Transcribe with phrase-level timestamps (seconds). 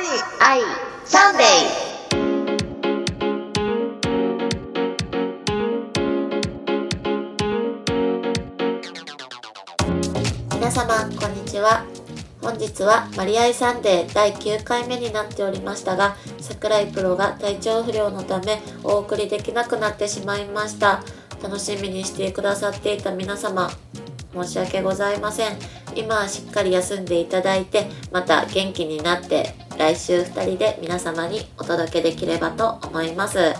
[0.00, 0.06] マ
[0.38, 0.60] リアイ
[1.04, 1.46] サンデー
[10.54, 11.84] 皆様こんにちは。
[12.40, 21.02] 本日はマリアイサンデー第9回目になっておりましたが桜井プロが体調不良のためお送りできなくなってしまいました。
[21.42, 23.70] 楽しみにしてくださっていた皆様
[24.32, 25.56] 申し訳ございません。
[25.96, 33.54] 今はしっかり休んでいただいてまた元気になって来週2人で皆様にお届けできればと思います。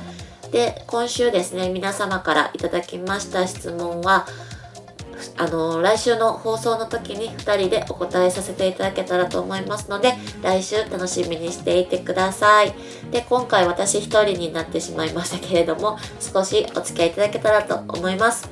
[0.51, 4.27] で今週ですね皆様からいただきました質問は
[5.37, 12.75] あの来週の放送の時に2人でお答えさせていただけたらと思いますので来週楽しみにしていてください。
[13.11, 18.51] で今回私1人になってしまいましたけれども少しお付き合いいただけたらと思います。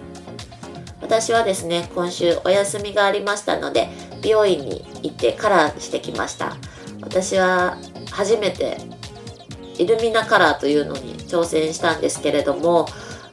[1.01, 3.89] 私はですね今週お休みがありましたので
[4.23, 6.57] 美容院に行ってカラーしてきました。
[7.03, 7.77] 私は
[8.11, 8.79] 初めて
[9.79, 12.87] イルミナカラーというのに挑戦したんですけれども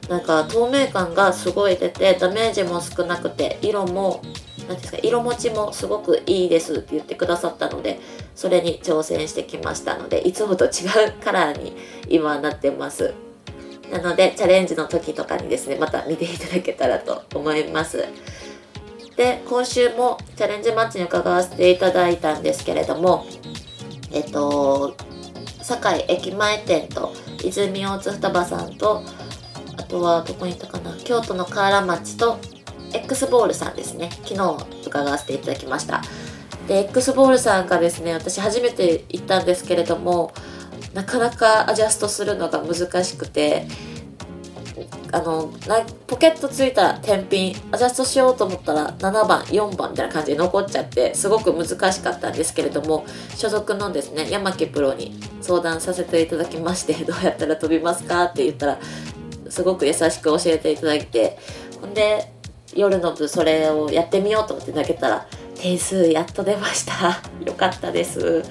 [0.08, 4.20] なんか透明感がすごい出てダメージも少なくて色も
[4.68, 8.00] 何ですか色持ちもすごくいいですって言ってくださったので
[8.34, 10.70] それに挑戦してきましたのでいつもと違う
[11.22, 11.76] カラーに
[12.08, 13.14] 今なってます。
[13.90, 18.04] なのでチャレンジの時とかにですねまた見ていただけたらと思います。
[19.16, 23.26] で今週もチャレンジマッチに伺わせていただいたんですけれども
[24.14, 24.96] えっと
[25.62, 27.12] 堺駅前店と
[27.42, 29.02] 泉大津双葉さんと
[29.76, 32.38] あとはどこに行ったかな京都の河原町と
[32.92, 34.10] X ボールさんですね。
[34.22, 36.02] 昨日伺わせていただきました。
[36.68, 40.32] で X ボールさんがですね私初めて行ったんですけれども
[40.94, 43.66] なかなかアジャストするのが難しくて
[45.14, 45.52] あの
[46.08, 53.06] ポケットついた天品アジャストしようと思ったら7番4番みたいな感じで残っちゃってすごく難しかったんですけれども
[53.36, 58.24] 所属のですね山木プロに相談させていただきましてどうやったら飛びますか？
[58.24, 58.78] って言ったら
[59.48, 61.38] すごく優しく教えていただいて
[61.80, 62.32] ほんで
[62.74, 67.22] 夜の部それをやってみようと思って投げたら点数やっと出ました。
[67.46, 68.42] よかったです。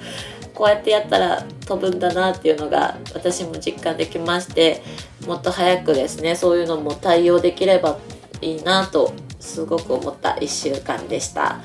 [0.54, 4.82] こうやってやったら飛ぶんだなっていうのが私も実感できまして
[5.26, 7.98] もっと早くですねそういうのも対応できれば
[8.40, 11.60] いいなとすごく思った1週間でした。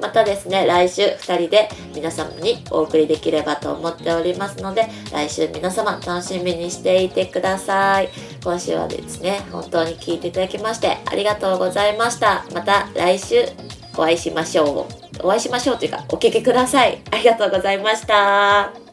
[0.00, 8.10] またですね来週2人で皆様にお送りできればと思っておりますので来週皆様楽しみにしていてください。
[8.42, 12.44] 今週はですね本当に聞いていただきましてありがとうございました。
[12.52, 13.46] また来週
[13.96, 15.03] お会いしましょう。
[15.20, 17.02] お会いしましょうというかお聞きください。
[17.10, 18.83] ありがとうございました。